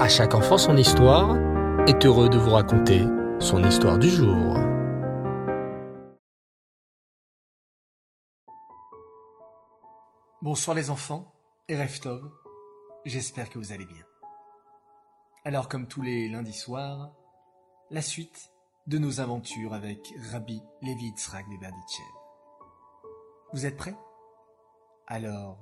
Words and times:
À 0.00 0.08
chaque 0.08 0.34
enfant 0.34 0.56
son 0.56 0.78
histoire 0.78 1.36
est 1.86 2.06
heureux 2.06 2.30
de 2.30 2.38
vous 2.38 2.52
raconter 2.52 3.04
son 3.38 3.62
histoire 3.62 3.98
du 3.98 4.08
jour. 4.08 4.56
Bonsoir 10.40 10.74
les 10.74 10.88
enfants 10.88 11.34
et 11.68 11.78
Reftov, 11.78 12.22
j'espère 13.04 13.50
que 13.50 13.58
vous 13.58 13.72
allez 13.72 13.84
bien. 13.84 14.02
Alors 15.44 15.68
comme 15.68 15.86
tous 15.86 16.00
les 16.00 16.30
lundis 16.30 16.54
soirs, 16.54 17.12
la 17.90 18.00
suite 18.00 18.54
de 18.86 18.96
nos 18.96 19.20
aventures 19.20 19.74
avec 19.74 20.14
Rabbi 20.32 20.62
Levi 20.80 21.12
Berditchev. 21.60 22.08
Vous 23.52 23.66
êtes 23.66 23.76
prêts? 23.76 23.98
Alors, 25.06 25.58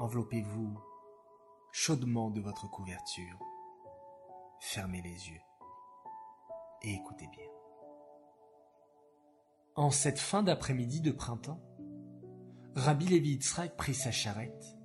enveloppez-vous 0.00 0.89
chaudement 1.72 2.30
de 2.30 2.40
votre 2.40 2.68
couverture, 2.68 3.38
fermez 4.60 5.02
les 5.02 5.28
yeux 5.30 5.40
et 6.82 6.94
écoutez 6.94 7.28
bien. 7.28 7.46
En 9.76 9.90
cette 9.90 10.18
fin 10.18 10.42
d'après-midi 10.42 11.00
de 11.00 11.12
printemps, 11.12 11.62
Rabbi 12.74 13.06
Levi 13.06 13.30
Yitzhak 13.30 13.76
prit 13.76 13.94
sa 13.94 14.10
charrette 14.10 14.76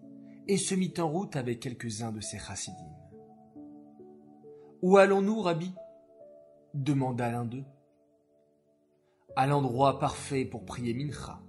et 0.47 0.57
se 0.57 0.75
mit 0.75 0.93
en 0.99 1.09
route 1.09 1.35
avec 1.35 1.59
quelques-uns 1.59 2.11
de 2.11 2.21
ses 2.21 2.39
chassidim. 2.39 2.93
Où 4.81 4.97
allons-nous, 4.97 5.41
Rabbi? 5.41 5.73
demanda 6.73 7.31
l'un 7.31 7.45
d'eux. 7.45 7.65
À 9.35 9.47
l'endroit 9.47 9.99
parfait 9.99 10.45
pour 10.45 10.65
prier 10.65 10.93
Mincha, 10.93 11.41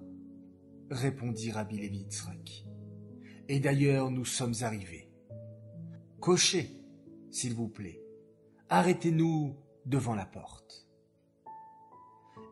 répondit 0.91 1.51
Rabbi 1.51 1.79
Levi 1.79 1.99
Yitzhak. 1.99 2.65
Et 3.49 3.61
d'ailleurs, 3.61 4.11
nous 4.11 4.25
sommes 4.25 4.55
arrivés. 4.63 5.06
Cochez, 6.27 6.69
s'il 7.31 7.55
vous 7.55 7.69
plaît. 7.69 8.03
Arrêtez-nous 8.69 9.55
devant 9.85 10.17
la 10.17 10.27
porte. 10.27 10.89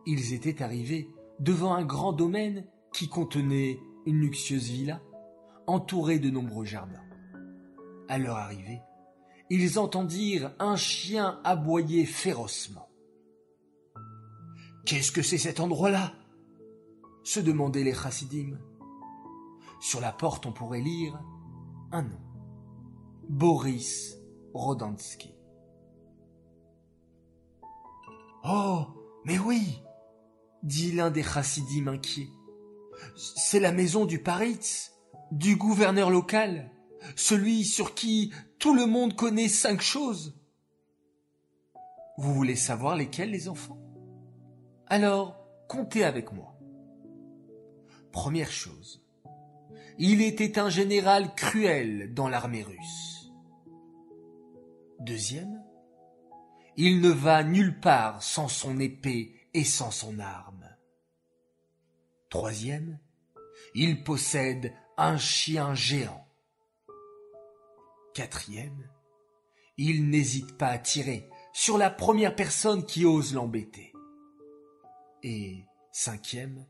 Ils 0.06 0.32
étaient 0.32 0.62
arrivés 0.62 1.10
devant 1.40 1.74
un 1.74 1.84
grand 1.84 2.12
domaine 2.12 2.68
qui 2.92 3.08
contenait 3.08 3.80
une 4.06 4.20
luxueuse 4.20 4.70
villa 4.70 5.02
entourée 5.66 6.20
de 6.20 6.30
nombreux 6.30 6.64
jardins. 6.64 7.02
À 8.08 8.18
leur 8.18 8.36
arrivée, 8.36 8.80
ils 9.50 9.76
entendirent 9.80 10.54
un 10.60 10.76
chien 10.76 11.40
aboyer 11.42 12.06
férocement. 12.06 12.88
Qu'est-ce 14.86 15.10
que 15.10 15.22
c'est 15.22 15.36
cet 15.36 15.58
endroit-là? 15.58 16.12
se 17.24 17.40
demandaient 17.40 17.82
les 17.82 17.92
chassidim. 17.92 18.56
Sur 19.80 20.00
la 20.00 20.12
porte, 20.12 20.46
on 20.46 20.52
pourrait 20.52 20.80
lire 20.80 21.18
un 21.90 22.02
nom. 22.02 22.33
Boris 23.28 24.18
Rodansky. 24.52 25.34
Oh, 28.44 28.86
mais 29.24 29.38
oui, 29.38 29.82
dit 30.62 30.92
l'un 30.92 31.10
des 31.10 31.22
chassidim 31.22 31.88
inquiets. 31.88 32.28
C'est 33.16 33.60
la 33.60 33.72
maison 33.72 34.04
du 34.04 34.18
Paritz, 34.22 34.92
du 35.30 35.56
gouverneur 35.56 36.10
local, 36.10 36.70
celui 37.16 37.64
sur 37.64 37.94
qui 37.94 38.32
tout 38.58 38.74
le 38.74 38.86
monde 38.86 39.16
connaît 39.16 39.48
cinq 39.48 39.80
choses. 39.80 40.38
Vous 42.18 42.34
voulez 42.34 42.56
savoir 42.56 42.96
lesquelles, 42.96 43.30
les 43.30 43.48
enfants? 43.48 43.78
Alors, 44.86 45.38
comptez 45.68 46.04
avec 46.04 46.32
moi. 46.32 46.58
Première 48.12 48.52
chose, 48.52 49.04
il 49.98 50.22
était 50.22 50.58
un 50.58 50.68
général 50.68 51.34
cruel 51.34 52.14
dans 52.14 52.28
l'armée 52.28 52.62
russe. 52.62 53.13
Deuxième, 55.04 55.62
il 56.78 57.02
ne 57.02 57.10
va 57.10 57.44
nulle 57.44 57.78
part 57.78 58.22
sans 58.22 58.48
son 58.48 58.80
épée 58.80 59.38
et 59.52 59.62
sans 59.62 59.90
son 59.90 60.18
arme. 60.18 60.66
Troisième, 62.30 62.98
il 63.74 64.02
possède 64.02 64.72
un 64.96 65.18
chien 65.18 65.74
géant. 65.74 66.26
Quatrième, 68.14 68.90
il 69.76 70.08
n'hésite 70.08 70.56
pas 70.56 70.68
à 70.68 70.78
tirer 70.78 71.28
sur 71.52 71.76
la 71.76 71.90
première 71.90 72.34
personne 72.34 72.86
qui 72.86 73.04
ose 73.04 73.34
l'embêter. 73.34 73.92
Et 75.22 75.66
cinquième, 75.92 76.66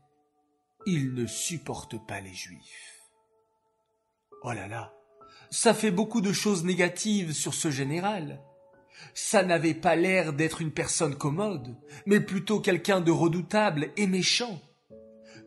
il 0.85 1.13
ne 1.13 1.25
supporte 1.25 2.05
pas 2.05 2.19
les 2.19 2.33
juifs. 2.33 3.01
Oh 4.43 4.51
là 4.51 4.67
là, 4.67 4.94
ça 5.55 5.73
fait 5.73 5.89
beaucoup 5.89 6.19
de 6.19 6.33
choses 6.33 6.65
négatives 6.65 7.31
sur 7.31 7.53
ce 7.53 7.71
général. 7.71 8.41
Ça 9.13 9.41
n'avait 9.41 9.73
pas 9.73 9.95
l'air 9.95 10.33
d'être 10.33 10.59
une 10.59 10.73
personne 10.73 11.15
commode, 11.15 11.77
mais 12.05 12.19
plutôt 12.19 12.59
quelqu'un 12.59 12.99
de 12.99 13.11
redoutable 13.11 13.89
et 13.95 14.05
méchant. 14.05 14.59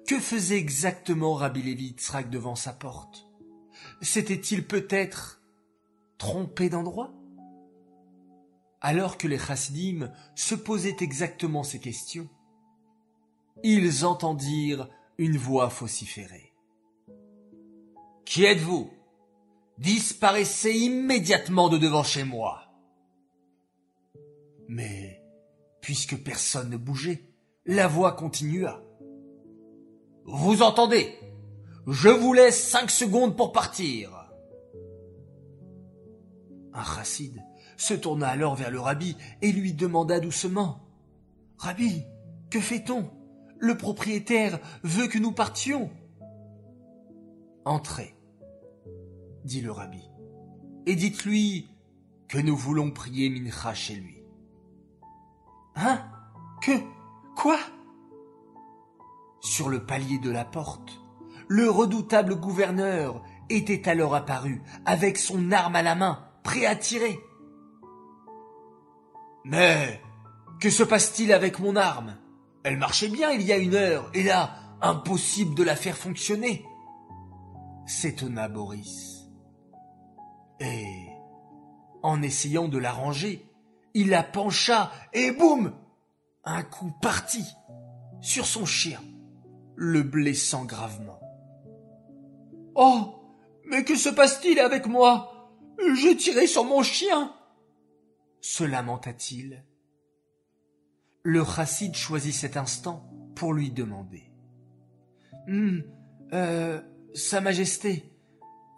Que 0.07 0.19
faisait 0.19 0.57
exactement 0.57 1.35
Rabbi 1.35 1.63
Levi 1.63 1.89
Yitzhak 1.89 2.31
devant 2.31 2.55
sa 2.55 2.73
porte? 2.73 3.27
S'était-il 4.01 4.67
peut-être 4.67 5.43
trompé 6.17 6.71
d'endroit? 6.71 7.13
Alors 8.81 9.19
que 9.19 9.29
les 9.29 9.39
chassidim 9.39 10.11
se 10.35 10.55
posaient 10.55 10.97
exactement 11.01 11.65
ces 11.65 11.81
questions, 11.81 12.31
ils 13.63 14.07
entendirent 14.07 14.89
une 15.19 15.37
voix 15.37 15.67
vociférer. 15.67 16.55
Qui 18.25 18.45
êtes-vous? 18.45 18.98
Disparaissez 19.79 20.73
immédiatement 20.73 21.69
de 21.69 21.79
devant 21.79 22.03
chez 22.03 22.25
moi. 22.25 22.65
Mais, 24.69 25.23
puisque 25.81 26.17
personne 26.23 26.71
ne 26.71 26.77
bougeait, 26.77 27.33
la 27.65 27.87
voix 27.87 28.13
continua. 28.13 28.83
Vous 30.25 30.63
entendez? 30.63 31.15
Je 31.87 32.09
vous 32.09 32.33
laisse 32.33 32.69
cinq 32.69 32.91
secondes 32.91 33.37
pour 33.37 33.53
partir. 33.53 34.11
Un 36.75 36.85
chassid 36.85 37.43
se 37.77 37.95
tourna 37.95 38.29
alors 38.29 38.57
vers 38.57 38.71
le 38.71 38.81
rabbi 38.81 39.17
et 39.41 39.53
lui 39.53 39.73
demanda 39.73 40.21
doucement. 40.21 40.81
Rabbi, 41.57 42.05
que 42.51 42.61
fait-on? 42.61 43.11
Le 43.59 43.77
propriétaire 43.77 44.59
veut 44.83 45.07
que 45.07 45.19
nous 45.19 45.33
partions. 45.33 45.91
Entrez, 47.65 48.15
dit 49.45 49.61
le 49.61 49.73
rabbi, 49.73 50.03
et 50.87 50.95
dites-lui 50.95 51.71
que 52.29 52.39
nous 52.39 52.57
voulons 52.57 52.91
prier 52.91 53.31
Mincha 53.31 53.75
chez 53.75 53.95
lui. 53.95 54.23
Hein? 55.77 56.03
Que? 56.61 56.73
Quoi? 57.37 57.59
Sur 59.41 59.69
le 59.69 59.87
palier 59.87 60.19
de 60.19 60.31
la 60.31 60.45
porte, 60.45 61.01
le 61.47 61.71
redoutable 61.71 62.37
gouverneur 62.37 63.23
était 63.49 63.89
alors 63.89 64.15
apparu, 64.15 64.63
avec 64.85 65.17
son 65.17 65.53
arme 65.53 65.77
à 65.77 65.83
la 65.83 65.95
main, 65.95 66.29
prêt 66.43 66.67
à 66.67 66.77
tirer. 66.77 67.19
Mais 69.45 70.01
que 70.61 70.69
se 70.69 70.83
passe-t-il 70.83 71.33
avec 71.33 71.61
mon 71.61 71.77
arme? 71.77 72.17
Elle 72.65 72.77
marchait 72.77 73.09
bien 73.09 73.31
il 73.31 73.43
y 73.43 73.53
a 73.53 73.57
une 73.57 73.75
heure, 73.75 74.11
et 74.13 74.23
là, 74.23 74.55
impossible 74.83 75.55
de 75.55 75.63
la 75.63 75.77
faire 75.77 75.97
fonctionner. 75.97 76.67
S'étonna 77.87 78.49
Boris. 78.49 79.18
Et, 80.61 81.07
en 82.03 82.23
essayant 82.23 82.69
de 82.69 82.79
la 82.79 82.93
ranger, 82.93 83.45
il 83.95 84.11
la 84.11 84.23
pencha 84.23 84.91
et 85.13 85.31
boum 85.31 85.73
Un 86.45 86.63
coup 86.63 86.93
parti 87.01 87.45
sur 88.21 88.47
son 88.47 88.67
chien, 88.67 89.01
le 89.77 90.03
blessant 90.03 90.65
gravement. 90.65 91.21
Oh 92.75 93.15
Mais 93.65 93.85
que 93.85 93.97
se 93.97 94.09
passe-t-il 94.09 94.59
avec 94.59 94.87
moi? 94.87 95.53
J'ai 95.95 96.17
tiré 96.17 96.47
sur 96.47 96.65
mon 96.65 96.83
chien 96.83 97.33
se 98.41 98.65
lamenta-t-il. 98.65 99.65
Le 101.23 101.45
chassid 101.45 101.95
choisit 101.95 102.35
cet 102.35 102.57
instant 102.57 103.11
pour 103.35 103.53
lui 103.53 103.71
demander. 103.71 104.31
Hum, 105.49 105.83
euh, 106.33 106.81
Sa 107.15 107.41
Majesté, 107.41 108.05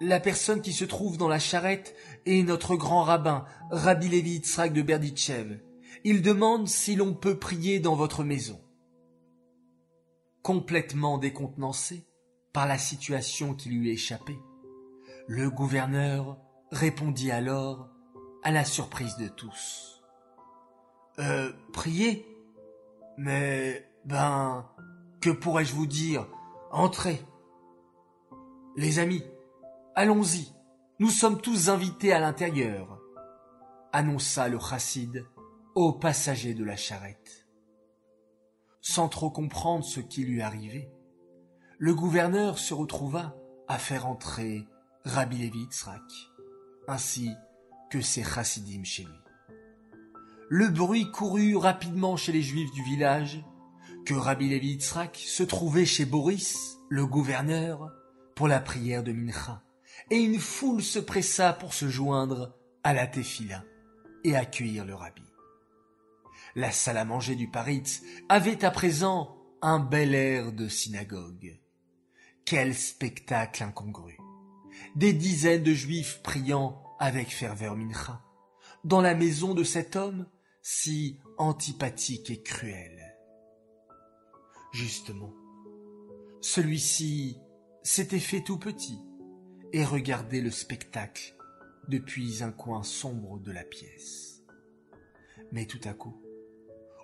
la 0.01 0.19
personne 0.19 0.63
qui 0.63 0.73
se 0.73 0.85
trouve 0.85 1.19
dans 1.19 1.29
la 1.29 1.39
charrette 1.39 1.95
est 2.25 2.43
notre 2.43 2.75
grand 2.75 3.05
rabbin, 3.05 3.45
Rabbi 3.71 4.09
Levi 4.09 4.33
Yitzhak 4.33 4.73
de 4.73 4.83
Berditchev. 4.83 5.61
Il 6.05 6.23
demande 6.23 6.69
si 6.69 6.97
l'on 6.97 7.13
peut 7.13 7.39
prier 7.39 7.81
dans 7.81 7.95
votre 7.95 8.25
maison. 8.25 8.61
Complètement 10.43 11.19
décontenancé 11.19 12.07
par 12.55 12.67
la 12.67 12.79
situation 12.79 13.55
qui 13.55 13.69
lui 13.69 13.91
échappait, 13.91 14.39
le 15.29 15.51
gouverneur 15.51 16.39
répondit 16.73 17.31
alors 17.31 17.91
à 18.43 18.51
la 18.51 18.65
surprise 18.65 19.17
de 19.19 19.29
tous. 19.29 20.03
Euh, 21.19 21.53
prier 21.75 22.27
Mais, 23.19 23.87
ben, 24.07 24.67
que 25.21 25.29
pourrais-je 25.29 25.75
vous 25.75 25.87
dire? 25.87 26.27
Entrez. 26.71 27.21
Les 28.77 28.99
amis, 28.99 29.23
allons-y. 30.01 30.55
Nous 30.99 31.11
sommes 31.11 31.43
tous 31.43 31.69
invités 31.69 32.15
à 32.15 32.21
l'intérieur. 32.21 32.99
annonça 33.93 34.49
le 34.49 34.59
chassid 34.59 35.27
aux 35.75 35.93
passagers 35.93 36.55
de 36.55 36.65
la 36.65 36.77
charrette. 36.77 37.47
Sans 38.81 39.11
trop 39.11 39.31
comprendre 39.31 39.85
ce 39.85 40.01
qui 40.01 40.25
lui 40.25 40.41
arrivait, 40.41 40.91
le 41.79 41.95
gouverneur 41.95 42.59
se 42.59 42.73
retrouva 42.73 43.37
à 43.69 43.77
faire 43.77 44.07
entrer 44.07 44.67
Rabbi 45.05 45.37
Levi 45.37 45.69
ainsi 46.89 47.35
que 47.91 48.01
ses 48.01 48.25
chassidim 48.25 48.85
chez 48.85 49.05
lui. 49.05 49.21
Le 50.49 50.69
bruit 50.69 51.11
courut 51.11 51.57
rapidement 51.57 52.17
chez 52.17 52.33
les 52.33 52.43
juifs 52.43 52.73
du 52.73 52.83
village 52.85 53.45
que 54.07 54.15
Rabbi 54.15 54.49
Levi 54.49 54.81
se 54.81 55.43
trouvait 55.43 55.85
chez 55.85 56.07
Boris, 56.07 56.79
le 56.89 57.05
gouverneur, 57.07 57.93
pour 58.35 58.49
la 58.49 58.61
prière 58.61 59.03
de 59.03 59.13
Mincha, 59.13 59.63
et 60.11 60.17
une 60.17 60.39
foule 60.39 60.83
se 60.83 60.99
pressa 60.99 61.53
pour 61.53 61.75
se 61.75 61.89
joindre 61.89 62.57
à 62.83 62.95
la 62.95 63.07
tefila 63.07 63.65
et 64.25 64.37
accueillir 64.37 64.85
le 64.85 64.95
rabbi. 64.95 65.23
La 66.55 66.73
salle 66.73 66.97
à 66.97 67.05
manger 67.05 67.37
du 67.37 67.49
Paritz 67.49 68.03
avait 68.29 68.65
à 68.65 68.71
présent 68.71 69.37
un 69.63 69.79
bel 69.79 70.15
air 70.15 70.53
de 70.53 70.69
synagogue. 70.69 71.61
Quel 72.45 72.75
spectacle 72.75 73.63
incongru. 73.63 74.17
Des 74.97 75.13
dizaines 75.13 75.63
de 75.63 75.75
juifs 75.75 76.21
priant 76.23 76.83
avec 76.99 77.29
ferveur 77.29 77.77
mincha, 77.77 78.23
dans 78.85 79.01
la 79.01 79.15
maison 79.15 79.55
de 79.55 79.63
cet 79.63 79.95
homme 79.97 80.27
si 80.63 81.19
antipathique 81.39 82.31
et 82.31 82.43
cruel. 82.43 83.17
Justement, 84.73 85.33
celui-ci 86.41 87.39
s'était 87.83 88.19
fait 88.19 88.43
tout 88.43 88.59
petit 88.59 88.99
et 89.73 89.85
regardait 89.85 90.41
le 90.41 90.51
spectacle 90.51 91.35
depuis 91.89 92.43
un 92.43 92.53
coin 92.53 92.83
sombre 92.83 93.39
de 93.39 93.53
la 93.53 93.65
pièce. 93.65 94.43
Mais 95.53 95.67
tout 95.67 95.81
à 95.85 95.93
coup, 95.93 96.21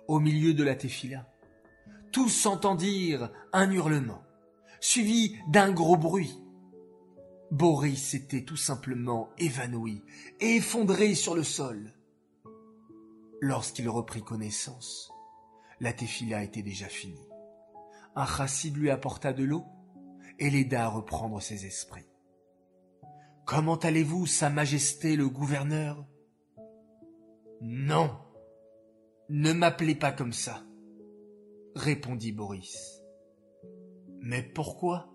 au 0.07 0.19
milieu 0.19 0.53
de 0.53 0.63
la 0.63 0.75
tefila, 0.75 1.27
tous 2.11 2.45
entendirent 2.45 3.31
un 3.53 3.71
hurlement, 3.71 4.23
suivi 4.79 5.35
d'un 5.49 5.71
gros 5.71 5.97
bruit. 5.97 6.41
Boris 7.51 8.01
s'était 8.01 8.43
tout 8.43 8.57
simplement 8.57 9.29
évanoui 9.37 10.03
et 10.39 10.55
effondré 10.55 11.15
sur 11.15 11.35
le 11.35 11.43
sol. 11.43 11.93
Lorsqu'il 13.41 13.87
reprit 13.87 14.23
connaissance, 14.23 15.11
la 15.79 15.93
tefila 15.93 16.43
était 16.43 16.63
déjà 16.63 16.87
finie. 16.87 17.27
Un 18.15 18.25
chassid 18.25 18.75
lui 18.75 18.89
apporta 18.89 19.31
de 19.31 19.43
l'eau 19.43 19.63
et 20.39 20.49
l'aida 20.49 20.85
à 20.85 20.87
reprendre 20.87 21.41
ses 21.41 21.65
esprits. 21.65 22.07
Comment 23.47 23.77
allez-vous, 23.77 24.25
Sa 24.25 24.49
Majesté 24.49 25.15
le 25.15 25.29
gouverneur? 25.29 26.05
Non, 27.61 28.11
ne 29.29 29.53
m'appelez 29.53 29.95
pas 29.95 30.11
comme 30.11 30.33
ça, 30.33 30.63
répondit 31.73 32.33
Boris. 32.33 33.01
Mais 34.19 34.43
pourquoi? 34.43 35.13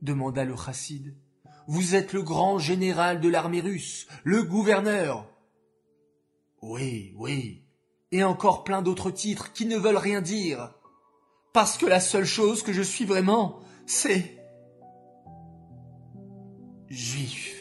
demanda 0.00 0.46
le 0.46 0.56
chassid. 0.56 1.18
Vous 1.68 1.94
êtes 1.94 2.14
le 2.14 2.22
grand 2.22 2.58
général 2.58 3.20
de 3.20 3.28
l'armée 3.28 3.60
russe, 3.60 4.06
le 4.24 4.42
gouverneur. 4.42 5.30
Oui, 6.62 7.12
oui, 7.16 7.66
et 8.10 8.24
encore 8.24 8.64
plein 8.64 8.80
d'autres 8.80 9.10
titres 9.10 9.52
qui 9.52 9.66
ne 9.66 9.76
veulent 9.76 9.98
rien 9.98 10.22
dire. 10.22 10.74
Parce 11.52 11.76
que 11.76 11.84
la 11.84 12.00
seule 12.00 12.24
chose 12.24 12.62
que 12.62 12.72
je 12.72 12.82
suis 12.82 13.04
vraiment, 13.04 13.60
c'est 13.84 14.42
juif. 16.88 17.55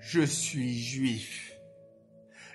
Je 0.00 0.22
suis 0.22 0.78
juif. 0.78 1.52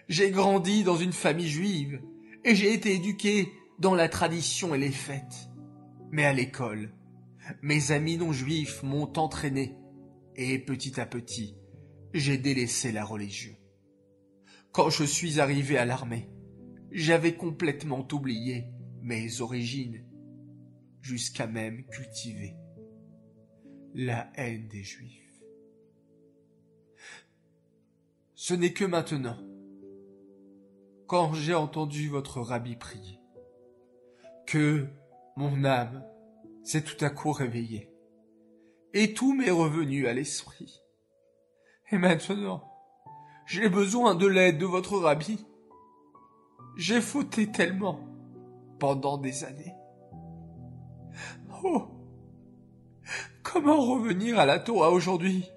J'ai 0.09 0.31
grandi 0.31 0.83
dans 0.83 0.97
une 0.97 1.13
famille 1.13 1.47
juive 1.47 2.01
et 2.43 2.55
j'ai 2.55 2.73
été 2.73 2.93
éduqué 2.93 3.51
dans 3.79 3.95
la 3.95 4.09
tradition 4.09 4.73
et 4.73 4.79
les 4.79 4.91
fêtes. 4.91 5.49
Mais 6.11 6.25
à 6.25 6.33
l'école, 6.33 6.91
mes 7.61 7.91
amis 7.91 8.17
non 8.17 8.31
juifs 8.31 8.81
m'ont 8.83 9.11
entraîné 9.17 9.77
et 10.35 10.57
petit 10.59 10.99
à 10.99 11.05
petit, 11.05 11.55
j'ai 12.13 12.37
délaissé 12.37 12.91
la 12.91 13.05
religion. 13.05 13.55
Quand 14.71 14.89
je 14.89 15.03
suis 15.03 15.39
arrivé 15.39 15.77
à 15.77 15.85
l'armée, 15.85 16.29
j'avais 16.91 17.35
complètement 17.35 18.07
oublié 18.11 18.65
mes 19.01 19.41
origines, 19.41 20.03
jusqu'à 21.01 21.45
même 21.45 21.85
cultiver 21.85 22.55
la 23.93 24.29
haine 24.35 24.67
des 24.67 24.83
juifs. 24.83 25.24
Ce 28.47 28.53
n'est 28.53 28.73
que 28.73 28.85
maintenant 28.85 29.37
quand 31.07 31.33
j'ai 31.33 31.55
entendu 31.55 32.09
votre 32.09 32.41
rabbi 32.41 32.75
prier, 32.75 33.19
que 34.45 34.85
mon 35.35 35.63
âme 35.65 36.05
s'est 36.63 36.83
tout 36.83 37.03
à 37.03 37.09
coup 37.09 37.31
réveillée, 37.31 37.89
et 38.93 39.15
tout 39.15 39.33
m'est 39.33 39.49
revenu 39.49 40.05
à 40.05 40.13
l'esprit. 40.13 40.83
Et 41.91 41.97
maintenant, 41.97 42.71
j'ai 43.47 43.67
besoin 43.67 44.13
de 44.13 44.27
l'aide 44.27 44.59
de 44.59 44.67
votre 44.67 44.99
rabbi. 44.99 45.43
J'ai 46.77 47.01
fauté 47.01 47.51
tellement 47.51 47.99
pendant 48.77 49.17
des 49.17 49.43
années. 49.43 49.73
Oh, 51.63 51.87
comment 53.41 53.81
revenir 53.81 54.37
à 54.37 54.45
la 54.45 54.59
Torah 54.59 54.91
aujourd'hui? 54.91 55.49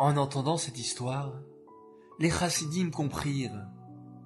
En 0.00 0.16
entendant 0.16 0.56
cette 0.56 0.78
histoire, 0.78 1.42
les 2.18 2.30
chassidim 2.30 2.88
comprirent 2.88 3.68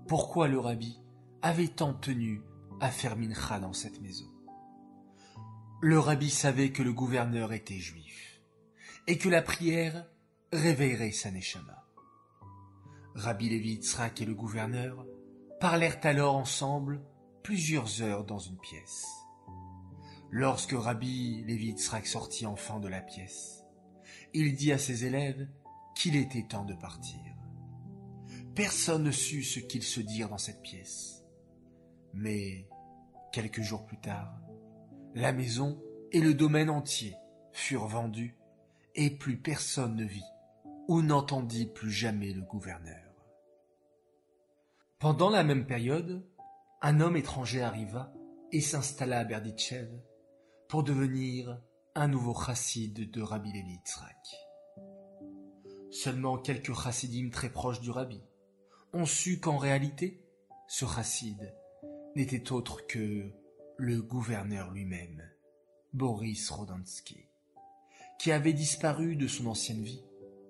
pourquoi 0.07 0.47
le 0.47 0.61
rabbi 0.61 1.01
avait 1.43 1.67
tant 1.67 1.95
tenu 1.95 2.43
à 2.81 2.93
faire 2.93 3.17
mincha 3.17 3.59
dans 3.59 3.73
cette 3.73 4.01
maison. 4.01 4.31
Le 5.81 5.99
rabbi 5.99 6.31
savait 6.31 6.71
que 6.71 6.85
le 6.85 6.93
gouverneur 6.93 7.53
était 7.53 7.81
juif 7.81 8.41
et 9.09 9.19
que 9.19 9.29
la 9.29 9.43
prière 9.43 10.07
réveillerait 10.53 11.11
sa 11.11 11.33
neshama. 11.33 11.85
Rabbi 13.17 13.49
Lévi 13.49 13.79
Tzrak 13.83 14.21
et 14.21 14.27
le 14.27 14.35
gouverneur 14.37 15.05
parlèrent 15.59 15.99
alors 16.05 16.37
ensemble 16.37 17.03
plusieurs 17.43 18.01
heures 18.01 18.23
dans 18.23 18.39
une 18.39 18.59
pièce. 18.59 19.09
Lorsque 20.31 20.77
Rabbi 20.77 21.43
Lévi 21.49 21.73
Tzrak 21.73 22.07
sortit 22.07 22.47
enfin 22.47 22.79
de 22.79 22.87
la 22.87 23.01
pièce, 23.01 23.65
il 24.35 24.55
dit 24.55 24.71
à 24.71 24.79
ses 24.79 25.05
élèves 25.05 25.49
qu'il 25.95 26.17
était 26.17 26.47
temps 26.47 26.65
de 26.65 26.75
partir. 26.75 27.21
Personne 28.55 29.05
ne 29.05 29.11
sut 29.11 29.43
ce 29.43 29.61
qu'ils 29.61 29.83
se 29.83 30.01
dirent 30.01 30.29
dans 30.29 30.39
cette 30.39 30.63
pièce. 30.63 31.25
Mais, 32.13 32.69
quelques 33.33 33.63
jours 33.63 33.85
plus 33.85 34.01
tard, 34.01 34.41
la 35.15 35.33
maison 35.33 35.83
et 36.13 36.21
le 36.21 36.35
domaine 36.35 36.71
entier 36.71 37.17
furent 37.53 37.89
vendus, 37.89 38.37
et 38.95 39.11
plus 39.11 39.37
personne 39.37 39.97
ne 39.97 40.05
vit 40.05 40.23
ou 40.87 41.03
n'entendit 41.03 41.67
plus 41.67 41.91
jamais 41.91 42.33
le 42.33 42.43
gouverneur. 42.43 43.05
Pendant 45.01 45.31
la 45.31 45.43
même 45.43 45.67
période, 45.67 46.25
un 46.83 47.01
homme 47.01 47.17
étranger 47.17 47.63
arriva 47.63 48.13
et 48.53 48.61
s'installa 48.61 49.21
à 49.21 49.25
Berditchev 49.25 49.91
pour 50.69 50.85
devenir 50.85 51.61
un 51.95 52.09
nouveau 52.09 52.35
chassid 52.35 53.11
de 53.11 53.23
Rabbi 53.23 53.53
Levi 53.53 53.81
Seulement 55.95 56.39
quelques 56.39 56.75
chassidim 56.75 57.31
très 57.31 57.49
proches 57.49 57.81
du 57.81 57.89
rabbi 57.89 58.21
ont 58.93 59.07
su 59.07 59.39
qu'en 59.39 59.59
réalité, 59.59 60.21
ce 60.67 60.87
chassid 60.87 61.55
n'était 62.17 62.51
autre 62.51 62.85
que 62.89 63.31
le 63.77 64.03
gouverneur 64.03 64.73
lui-même, 64.73 65.23
Boris 65.93 66.51
Rodansky, 66.51 67.29
qui 68.19 68.33
avait 68.33 68.53
disparu 68.53 69.15
de 69.15 69.29
son 69.29 69.47
ancienne 69.47 69.85
vie 69.85 70.03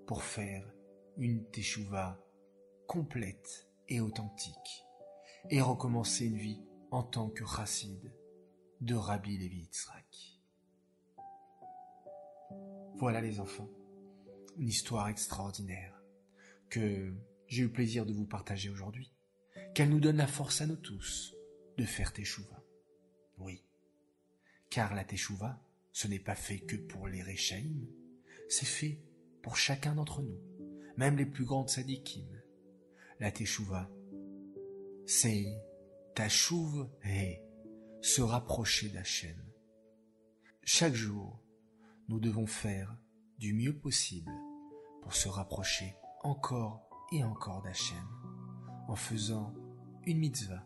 pour 0.06 0.22
faire 0.22 0.64
une 1.18 1.44
teshuva 1.50 2.18
complète 2.86 3.68
et 3.90 4.00
authentique 4.00 4.86
et 5.50 5.60
recommencer 5.60 6.24
une 6.24 6.38
vie 6.38 6.62
en 6.90 7.02
tant 7.02 7.28
que 7.28 7.44
chassid 7.44 8.14
de 8.80 8.94
Rabbi 8.94 9.36
Levi 9.36 9.58
Yitzhak. 9.58 10.40
Voilà 12.96 13.20
les 13.20 13.40
enfants, 13.40 13.68
une 14.56 14.68
histoire 14.68 15.08
extraordinaire 15.08 16.00
que 16.70 17.12
j'ai 17.46 17.62
eu 17.62 17.68
plaisir 17.68 18.06
de 18.06 18.12
vous 18.12 18.26
partager 18.26 18.70
aujourd'hui, 18.70 19.12
qu'elle 19.75 19.90
nous 19.90 20.00
donne 20.00 20.16
la 20.16 20.26
force 20.26 20.61
à 20.61 20.66
nous 20.66 20.76
tous 20.76 21.34
de 21.76 21.84
faire 21.84 22.12
Teshuvah. 22.12 22.62
Oui, 23.38 23.64
car 24.70 24.94
la 24.94 25.04
Teshuvah, 25.04 25.61
ce 25.92 26.08
n'est 26.08 26.18
pas 26.18 26.34
fait 26.34 26.61
que 26.61 26.76
pour 26.76 27.08
les 27.08 27.23
Rechaïm, 27.23 27.87
c'est 28.49 28.66
fait 28.66 29.00
pour 29.42 29.56
chacun 29.56 29.94
d'entre 29.94 30.23
nous, 30.23 30.40
même 30.96 31.16
les 31.16 31.26
plus 31.26 31.44
grandes 31.44 31.68
sadikim. 31.68 32.26
La 33.20 33.30
Teshuvah, 33.30 33.90
c'est 35.06 35.46
Tashuv 36.14 36.88
et 37.04 37.40
se 38.00 38.23
rapprocher 38.23 38.88
d'Hachem. 38.88 39.37
Chaque 40.62 40.94
jour, 40.94 41.42
nous 42.08 42.20
devons 42.20 42.46
faire 42.46 42.96
du 43.38 43.53
mieux 43.53 43.76
possible 43.76 44.33
pour 45.03 45.14
se 45.14 45.29
rapprocher 45.29 45.97
encore 46.23 46.88
et 47.12 47.23
encore 47.25 47.62
d'Hachem, 47.62 48.07
en 48.88 48.97
faisant 48.97 49.53
une 50.07 50.19
mitzvah 50.19 50.64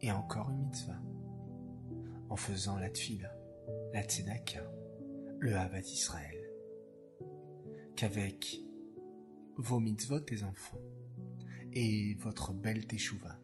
et 0.00 0.10
encore 0.12 0.50
une 0.50 0.66
mitzvah, 0.66 1.00
en 2.28 2.36
faisant 2.36 2.78
la 2.78 2.90
tfila, 2.90 3.32
la 3.92 4.02
tzedaka, 4.02 4.62
le 5.38 5.56
Havat 5.56 5.80
Israël, 5.80 6.36
qu'avec 7.94 8.60
vos 9.56 9.80
mitzvot 9.80 10.20
les 10.30 10.44
enfants 10.44 10.80
et 11.72 12.14
votre 12.20 12.52
belle 12.52 12.86
teshuva, 12.86 13.38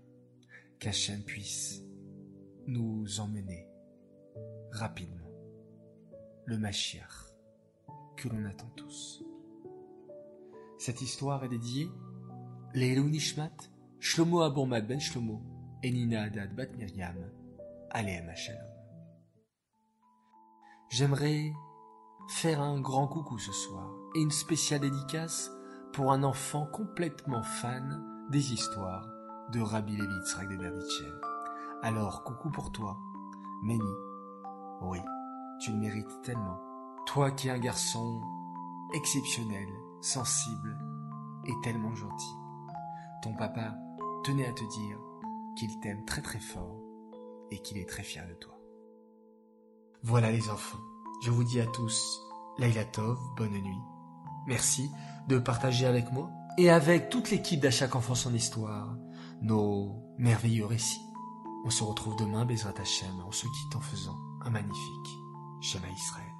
qu'Hachem 0.78 1.22
puisse 1.22 1.82
nous 2.66 3.20
emmener 3.20 3.68
rapidement 4.72 5.30
le 6.46 6.58
Mashiach 6.58 7.31
que 8.16 8.28
l'on 8.28 8.44
attend 8.46 8.70
tous. 8.76 9.24
Cette 10.78 11.00
histoire 11.00 11.44
est 11.44 11.48
dédiée 11.48 11.90
les 12.74 12.98
Nishmat, 12.98 13.52
Shlomo 14.00 14.40
Abourmad 14.40 14.86
Ben 14.86 14.98
Shlomo 14.98 15.42
et 15.82 15.90
Nina 15.90 16.22
Adad 16.22 16.54
Bat 16.56 16.76
Miriam, 16.76 17.16
Aleem 17.90 18.34
Shalom. 18.34 18.60
J'aimerais 20.88 21.52
faire 22.28 22.60
un 22.60 22.80
grand 22.80 23.08
coucou 23.08 23.38
ce 23.38 23.52
soir 23.52 23.90
et 24.14 24.20
une 24.20 24.30
spéciale 24.30 24.80
dédicace 24.80 25.50
pour 25.92 26.12
un 26.12 26.22
enfant 26.22 26.66
complètement 26.66 27.42
fan 27.42 28.02
des 28.30 28.52
histoires 28.52 29.06
de 29.52 29.60
Rabbi 29.60 29.96
Levi 29.96 30.14
Yitzhak 30.14 30.48
de 30.48 30.56
Berditchev. 30.56 31.20
Alors 31.82 32.24
coucou 32.24 32.50
pour 32.50 32.72
toi, 32.72 32.96
Méni. 33.62 33.82
Oui, 34.80 34.98
tu 35.60 35.72
le 35.72 35.78
mérites 35.78 36.22
tellement. 36.22 36.71
Toi 37.06 37.30
qui 37.32 37.48
es 37.48 37.50
un 37.50 37.58
garçon 37.58 38.20
exceptionnel, 38.94 39.68
sensible 40.00 40.78
et 41.46 41.52
tellement 41.62 41.94
gentil. 41.94 42.34
Ton 43.22 43.34
papa 43.34 43.74
tenait 44.24 44.46
à 44.46 44.52
te 44.52 44.64
dire 44.64 44.98
qu'il 45.56 45.80
t'aime 45.80 46.04
très 46.04 46.22
très 46.22 46.40
fort 46.40 46.80
et 47.50 47.58
qu'il 47.58 47.78
est 47.78 47.88
très 47.88 48.02
fier 48.02 48.26
de 48.26 48.34
toi. 48.34 48.58
Voilà 50.02 50.30
les 50.32 50.48
enfants, 50.50 50.80
je 51.22 51.30
vous 51.30 51.44
dis 51.44 51.60
à 51.60 51.66
tous, 51.66 52.20
Laila 52.58 52.84
Tov, 52.84 53.18
bonne 53.36 53.52
nuit. 53.52 53.82
Merci 54.46 54.90
de 55.28 55.38
partager 55.38 55.86
avec 55.86 56.10
moi 56.12 56.30
et 56.58 56.70
avec 56.70 57.08
toute 57.08 57.30
l'équipe 57.30 57.60
d'À 57.60 57.70
chaque 57.70 57.94
enfant 57.94 58.14
son 58.14 58.34
histoire 58.34 58.96
nos 59.42 60.02
merveilleux 60.18 60.66
récits. 60.66 61.06
On 61.64 61.70
se 61.70 61.84
retrouve 61.84 62.16
demain, 62.16 62.44
Bezrat 62.44 62.74
Hashem, 62.80 63.20
en 63.20 63.32
se 63.32 63.46
quitte 63.46 63.76
en 63.76 63.80
faisant 63.80 64.16
un 64.44 64.50
magnifique 64.50 65.18
Shema 65.60 65.88
Israël. 65.88 66.31